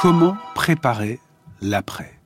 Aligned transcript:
Comment 0.00 0.36
préparer 0.54 1.18
l'après 1.60 2.17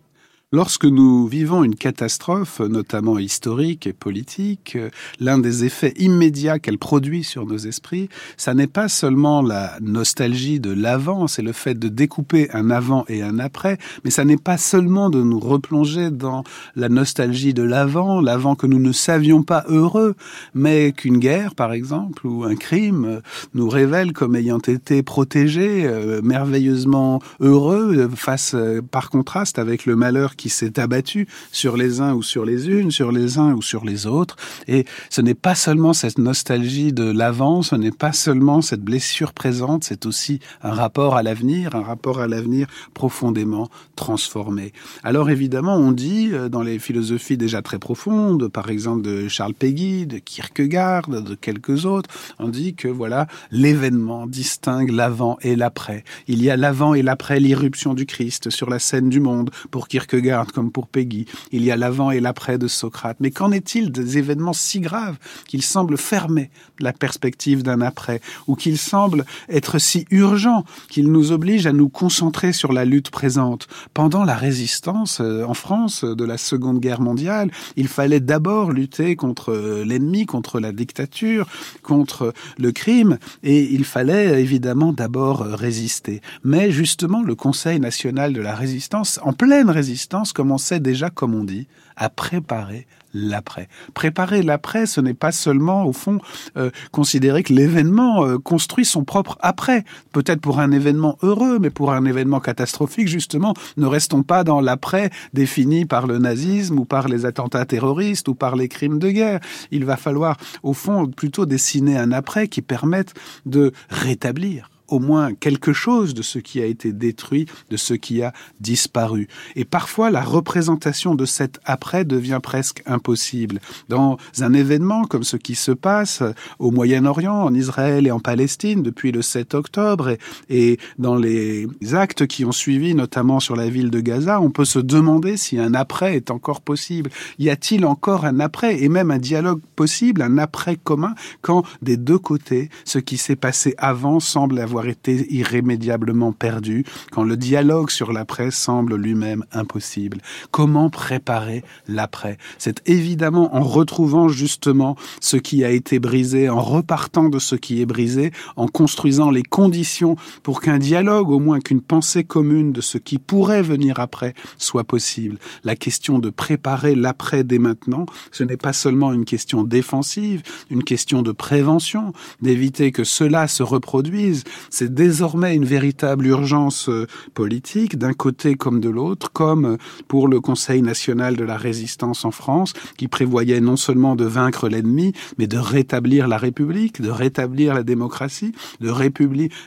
Lorsque 0.54 0.84
nous 0.84 1.26
vivons 1.26 1.64
une 1.64 1.76
catastrophe, 1.76 2.60
notamment 2.60 3.18
historique 3.18 3.86
et 3.86 3.94
politique, 3.94 4.76
l'un 5.18 5.38
des 5.38 5.64
effets 5.64 5.94
immédiats 5.96 6.58
qu'elle 6.58 6.76
produit 6.76 7.24
sur 7.24 7.46
nos 7.46 7.56
esprits, 7.56 8.10
ça 8.36 8.52
n'est 8.52 8.66
pas 8.66 8.88
seulement 8.88 9.40
la 9.40 9.78
nostalgie 9.80 10.60
de 10.60 10.70
l'avant, 10.70 11.26
c'est 11.26 11.40
le 11.40 11.52
fait 11.52 11.78
de 11.78 11.88
découper 11.88 12.50
un 12.52 12.68
avant 12.68 13.06
et 13.08 13.22
un 13.22 13.38
après, 13.38 13.78
mais 14.04 14.10
ça 14.10 14.26
n'est 14.26 14.36
pas 14.36 14.58
seulement 14.58 15.08
de 15.08 15.22
nous 15.22 15.40
replonger 15.40 16.10
dans 16.10 16.44
la 16.76 16.90
nostalgie 16.90 17.54
de 17.54 17.62
l'avant, 17.62 18.20
l'avant 18.20 18.54
que 18.54 18.66
nous 18.66 18.78
ne 18.78 18.92
savions 18.92 19.42
pas 19.42 19.64
heureux, 19.68 20.16
mais 20.54 20.92
qu'une 20.92 21.16
guerre, 21.16 21.54
par 21.54 21.72
exemple, 21.72 22.26
ou 22.26 22.44
un 22.44 22.56
crime 22.56 23.22
nous 23.54 23.70
révèle 23.70 24.12
comme 24.12 24.36
ayant 24.36 24.58
été 24.58 25.02
protégés, 25.02 25.86
euh, 25.86 26.20
merveilleusement 26.22 27.22
heureux, 27.40 28.10
face, 28.14 28.52
euh, 28.54 28.82
par 28.82 29.08
contraste 29.08 29.58
avec 29.58 29.86
le 29.86 29.96
malheur 29.96 30.36
s'est 30.50 30.78
abattu 30.78 31.26
sur 31.50 31.76
les 31.76 32.00
uns 32.00 32.14
ou 32.14 32.22
sur 32.22 32.44
les 32.44 32.68
unes, 32.68 32.90
sur 32.90 33.12
les 33.12 33.38
uns 33.38 33.54
ou 33.54 33.62
sur 33.62 33.84
les 33.84 34.06
autres. 34.06 34.36
Et 34.68 34.84
ce 35.10 35.20
n'est 35.20 35.34
pas 35.34 35.54
seulement 35.54 35.92
cette 35.92 36.18
nostalgie 36.18 36.92
de 36.92 37.10
l'avant, 37.10 37.62
ce 37.62 37.74
n'est 37.74 37.90
pas 37.90 38.12
seulement 38.12 38.62
cette 38.62 38.82
blessure 38.82 39.32
présente, 39.32 39.84
c'est 39.84 40.06
aussi 40.06 40.40
un 40.62 40.72
rapport 40.72 41.16
à 41.16 41.22
l'avenir, 41.22 41.74
un 41.74 41.82
rapport 41.82 42.20
à 42.20 42.28
l'avenir 42.28 42.66
profondément 42.94 43.68
transformé. 43.96 44.72
Alors 45.02 45.30
évidemment, 45.30 45.76
on 45.76 45.92
dit 45.92 46.30
euh, 46.32 46.48
dans 46.48 46.62
les 46.62 46.78
philosophies 46.78 47.36
déjà 47.36 47.62
très 47.62 47.78
profondes, 47.78 48.48
par 48.48 48.70
exemple 48.70 49.02
de 49.02 49.28
Charles 49.28 49.54
Péguy, 49.54 50.06
de 50.06 50.18
Kierkegaard, 50.18 51.08
de 51.08 51.34
quelques 51.34 51.86
autres, 51.86 52.10
on 52.38 52.48
dit 52.48 52.74
que 52.74 52.88
voilà, 52.88 53.26
l'événement 53.50 54.26
distingue 54.26 54.90
l'avant 54.90 55.38
et 55.42 55.56
l'après. 55.56 56.04
Il 56.26 56.42
y 56.42 56.50
a 56.50 56.56
l'avant 56.56 56.94
et 56.94 57.02
l'après 57.02 57.40
l'irruption 57.40 57.94
du 57.94 58.06
Christ 58.06 58.50
sur 58.50 58.70
la 58.70 58.78
scène 58.78 59.08
du 59.08 59.20
monde 59.20 59.50
pour 59.70 59.88
Kierkegaard 59.88 60.31
comme 60.52 60.70
pour 60.70 60.88
Peggy. 60.88 61.26
Il 61.50 61.64
y 61.64 61.70
a 61.70 61.76
l'avant 61.76 62.10
et 62.10 62.20
l'après 62.20 62.58
de 62.58 62.68
Socrate. 62.68 63.18
Mais 63.20 63.30
qu'en 63.30 63.52
est-il 63.52 63.92
des 63.92 64.18
événements 64.18 64.52
si 64.52 64.80
graves 64.80 65.18
qu'ils 65.46 65.62
semblent 65.62 65.98
fermer 65.98 66.50
la 66.78 66.92
perspective 66.92 67.62
d'un 67.62 67.80
après, 67.80 68.20
ou 68.46 68.56
qu'ils 68.56 68.78
semblent 68.78 69.24
être 69.48 69.78
si 69.78 70.06
urgents 70.10 70.64
qu'ils 70.88 71.10
nous 71.10 71.32
obligent 71.32 71.66
à 71.66 71.72
nous 71.72 71.88
concentrer 71.88 72.52
sur 72.52 72.72
la 72.72 72.84
lutte 72.84 73.10
présente? 73.10 73.68
Pendant 73.94 74.24
la 74.24 74.34
résistance 74.34 75.20
euh, 75.20 75.44
en 75.44 75.54
France 75.54 76.04
de 76.04 76.24
la 76.24 76.38
Seconde 76.38 76.80
Guerre 76.80 77.00
mondiale, 77.00 77.50
il 77.76 77.88
fallait 77.88 78.20
d'abord 78.20 78.72
lutter 78.72 79.16
contre 79.16 79.52
euh, 79.52 79.84
l'ennemi, 79.84 80.26
contre 80.26 80.60
la 80.60 80.72
dictature, 80.72 81.46
contre 81.82 82.32
le 82.58 82.72
crime, 82.72 83.18
et 83.42 83.72
il 83.72 83.84
fallait 83.84 84.40
évidemment 84.40 84.92
d'abord 84.92 85.42
euh, 85.42 85.54
résister. 85.54 86.20
Mais 86.44 86.70
justement, 86.70 87.22
le 87.22 87.34
Conseil 87.34 87.80
national 87.80 88.32
de 88.32 88.40
la 88.40 88.54
résistance, 88.54 89.20
en 89.22 89.32
pleine 89.32 89.70
résistance, 89.70 90.21
commençait 90.30 90.78
déjà, 90.78 91.10
comme 91.10 91.34
on 91.34 91.42
dit, 91.42 91.66
à 91.96 92.08
préparer 92.08 92.86
l'après. 93.14 93.68
Préparer 93.94 94.42
l'après, 94.42 94.86
ce 94.86 95.00
n'est 95.00 95.14
pas 95.14 95.32
seulement, 95.32 95.84
au 95.84 95.92
fond, 95.92 96.18
euh, 96.56 96.70
considérer 96.90 97.42
que 97.42 97.52
l'événement 97.52 98.24
euh, 98.24 98.38
construit 98.38 98.84
son 98.84 99.04
propre 99.04 99.36
après. 99.40 99.84
Peut-être 100.12 100.40
pour 100.40 100.60
un 100.60 100.70
événement 100.70 101.18
heureux, 101.22 101.58
mais 101.58 101.70
pour 101.70 101.92
un 101.92 102.04
événement 102.04 102.40
catastrophique, 102.40 103.08
justement, 103.08 103.54
ne 103.76 103.86
restons 103.86 104.22
pas 104.22 104.44
dans 104.44 104.60
l'après 104.60 105.10
défini 105.34 105.84
par 105.84 106.06
le 106.06 106.18
nazisme 106.18 106.78
ou 106.78 106.84
par 106.84 107.08
les 107.08 107.26
attentats 107.26 107.66
terroristes 107.66 108.28
ou 108.28 108.34
par 108.34 108.56
les 108.56 108.68
crimes 108.68 108.98
de 108.98 109.10
guerre. 109.10 109.40
Il 109.70 109.84
va 109.84 109.96
falloir, 109.96 110.36
au 110.62 110.72
fond, 110.72 111.06
plutôt 111.06 111.46
dessiner 111.46 111.98
un 111.98 112.12
après 112.12 112.48
qui 112.48 112.62
permette 112.62 113.14
de 113.44 113.72
rétablir 113.90 114.71
au 114.92 114.98
moins 114.98 115.32
quelque 115.32 115.72
chose 115.72 116.12
de 116.12 116.20
ce 116.20 116.38
qui 116.38 116.60
a 116.60 116.66
été 116.66 116.92
détruit, 116.92 117.46
de 117.70 117.78
ce 117.78 117.94
qui 117.94 118.22
a 118.22 118.34
disparu. 118.60 119.26
Et 119.56 119.64
parfois, 119.64 120.10
la 120.10 120.20
représentation 120.20 121.14
de 121.14 121.24
cet 121.24 121.60
après 121.64 122.04
devient 122.04 122.40
presque 122.42 122.82
impossible. 122.84 123.60
Dans 123.88 124.18
un 124.40 124.52
événement 124.52 125.04
comme 125.04 125.24
ce 125.24 125.38
qui 125.38 125.54
se 125.54 125.72
passe 125.72 126.22
au 126.58 126.70
Moyen-Orient, 126.70 127.34
en 127.34 127.54
Israël 127.54 128.06
et 128.06 128.10
en 128.10 128.20
Palestine 128.20 128.82
depuis 128.82 129.12
le 129.12 129.22
7 129.22 129.54
octobre, 129.54 130.10
et, 130.10 130.18
et 130.50 130.78
dans 130.98 131.16
les 131.16 131.66
actes 131.92 132.26
qui 132.26 132.44
ont 132.44 132.52
suivi, 132.52 132.94
notamment 132.94 133.40
sur 133.40 133.56
la 133.56 133.70
ville 133.70 133.90
de 133.90 134.00
Gaza, 134.00 134.42
on 134.42 134.50
peut 134.50 134.66
se 134.66 134.78
demander 134.78 135.38
si 135.38 135.58
un 135.58 135.72
après 135.72 136.16
est 136.16 136.30
encore 136.30 136.60
possible. 136.60 137.10
Y 137.38 137.48
a-t-il 137.48 137.86
encore 137.86 138.26
un 138.26 138.40
après, 138.40 138.82
et 138.82 138.90
même 138.90 139.10
un 139.10 139.18
dialogue 139.18 139.60
possible, 139.74 140.20
un 140.20 140.36
après 140.36 140.76
commun, 140.76 141.14
quand 141.40 141.64
des 141.80 141.96
deux 141.96 142.18
côtés, 142.18 142.68
ce 142.84 142.98
qui 142.98 143.16
s'est 143.16 143.36
passé 143.36 143.74
avant 143.78 144.20
semble 144.20 144.58
avoir 144.58 144.81
été 144.86 145.32
irrémédiablement 145.32 146.32
perdu, 146.32 146.84
quand 147.10 147.24
le 147.24 147.36
dialogue 147.36 147.90
sur 147.90 148.12
l'après 148.12 148.50
semble 148.50 148.96
lui-même 148.96 149.44
impossible. 149.52 150.18
Comment 150.50 150.90
préparer 150.90 151.64
l'après? 151.88 152.38
C'est 152.58 152.82
évidemment 152.88 153.54
en 153.54 153.62
retrouvant 153.62 154.28
justement 154.28 154.96
ce 155.20 155.36
qui 155.36 155.64
a 155.64 155.70
été 155.70 155.98
brisé, 155.98 156.48
en 156.48 156.60
repartant 156.60 157.28
de 157.28 157.38
ce 157.38 157.54
qui 157.54 157.80
est 157.80 157.86
brisé, 157.86 158.32
en 158.56 158.68
construisant 158.68 159.30
les 159.30 159.42
conditions 159.42 160.16
pour 160.42 160.60
qu'un 160.60 160.78
dialogue, 160.78 161.30
au 161.30 161.38
moins 161.38 161.60
qu'une 161.60 161.80
pensée 161.80 162.24
commune 162.24 162.72
de 162.72 162.80
ce 162.80 162.98
qui 162.98 163.18
pourrait 163.18 163.62
venir 163.62 164.00
après, 164.00 164.34
soit 164.58 164.84
possible. 164.84 165.38
La 165.64 165.76
question 165.76 166.18
de 166.18 166.30
préparer 166.30 166.94
l'après 166.94 167.44
dès 167.44 167.58
maintenant, 167.58 168.06
ce 168.30 168.44
n'est 168.44 168.56
pas 168.56 168.72
seulement 168.72 169.12
une 169.12 169.24
question 169.24 169.64
défensive, 169.64 170.42
une 170.70 170.84
question 170.84 171.22
de 171.22 171.32
prévention, 171.32 172.12
d'éviter 172.40 172.92
que 172.92 173.04
cela 173.04 173.48
se 173.48 173.62
reproduise, 173.62 174.44
c'est 174.72 174.92
désormais 174.92 175.54
une 175.54 175.66
véritable 175.66 176.26
urgence 176.26 176.88
euh, 176.88 177.06
politique, 177.34 177.98
d'un 177.98 178.14
côté 178.14 178.54
comme 178.56 178.80
de 178.80 178.88
l'autre, 178.88 179.30
comme 179.30 179.66
euh, 179.66 179.76
pour 180.08 180.28
le 180.28 180.40
Conseil 180.40 180.82
national 180.82 181.36
de 181.36 181.44
la 181.44 181.58
résistance 181.58 182.24
en 182.24 182.30
France, 182.30 182.72
qui 182.96 183.06
prévoyait 183.06 183.60
non 183.60 183.76
seulement 183.76 184.16
de 184.16 184.24
vaincre 184.24 184.68
l'ennemi, 184.68 185.12
mais 185.38 185.46
de 185.46 185.58
rétablir 185.58 186.26
la 186.26 186.38
République, 186.38 187.02
de 187.02 187.10
rétablir 187.10 187.74
la 187.74 187.82
démocratie, 187.82 188.52
de 188.80 188.90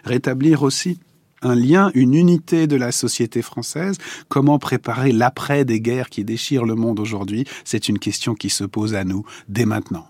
rétablir 0.03 0.63
aussi 0.63 0.99
un 1.43 1.53
lien, 1.53 1.91
une 1.93 2.15
unité 2.15 2.65
de 2.65 2.75
la 2.75 2.91
société 2.91 3.43
française. 3.43 3.97
Comment 4.27 4.57
préparer 4.57 5.11
l'après 5.11 5.65
des 5.65 5.81
guerres 5.81 6.09
qui 6.09 6.25
déchirent 6.25 6.65
le 6.65 6.75
monde 6.75 6.99
aujourd'hui? 6.99 7.45
C'est 7.63 7.89
une 7.89 7.99
question 7.99 8.33
qui 8.33 8.49
se 8.49 8.63
pose 8.63 8.95
à 8.95 9.03
nous 9.03 9.23
dès 9.47 9.65
maintenant. 9.65 10.07